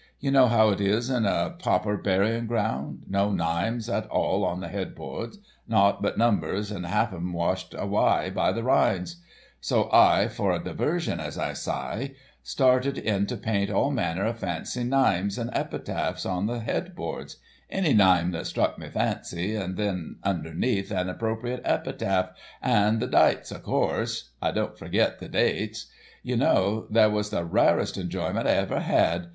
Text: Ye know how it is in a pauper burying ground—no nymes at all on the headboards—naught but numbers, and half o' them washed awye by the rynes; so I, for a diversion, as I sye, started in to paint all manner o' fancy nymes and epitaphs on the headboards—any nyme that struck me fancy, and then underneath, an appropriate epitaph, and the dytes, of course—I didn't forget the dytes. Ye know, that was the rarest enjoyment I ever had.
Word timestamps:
Ye 0.19 0.31
know 0.31 0.47
how 0.47 0.69
it 0.69 0.81
is 0.81 1.11
in 1.11 1.27
a 1.27 1.55
pauper 1.59 1.95
burying 1.95 2.47
ground—no 2.47 3.29
nymes 3.31 3.87
at 3.87 4.07
all 4.07 4.43
on 4.43 4.59
the 4.59 4.67
headboards—naught 4.67 6.01
but 6.01 6.17
numbers, 6.17 6.71
and 6.71 6.87
half 6.87 7.13
o' 7.13 7.17
them 7.17 7.33
washed 7.33 7.73
awye 7.75 8.33
by 8.33 8.51
the 8.51 8.63
rynes; 8.63 9.17
so 9.59 9.91
I, 9.93 10.27
for 10.27 10.51
a 10.53 10.57
diversion, 10.63 11.19
as 11.19 11.37
I 11.37 11.53
sye, 11.53 12.15
started 12.41 12.97
in 12.97 13.27
to 13.27 13.37
paint 13.37 13.69
all 13.69 13.91
manner 13.91 14.25
o' 14.25 14.33
fancy 14.33 14.83
nymes 14.83 15.37
and 15.37 15.51
epitaphs 15.55 16.25
on 16.25 16.47
the 16.47 16.61
headboards—any 16.61 17.93
nyme 17.93 18.31
that 18.31 18.47
struck 18.47 18.79
me 18.79 18.89
fancy, 18.89 19.53
and 19.55 19.77
then 19.77 20.15
underneath, 20.23 20.89
an 20.89 21.09
appropriate 21.09 21.61
epitaph, 21.63 22.31
and 22.59 22.99
the 23.01 23.07
dytes, 23.07 23.51
of 23.51 23.61
course—I 23.61 24.49
didn't 24.49 24.79
forget 24.79 25.19
the 25.19 25.29
dytes. 25.29 25.85
Ye 26.23 26.35
know, 26.35 26.87
that 26.89 27.11
was 27.11 27.29
the 27.29 27.45
rarest 27.45 27.99
enjoyment 27.99 28.47
I 28.47 28.53
ever 28.53 28.79
had. 28.79 29.27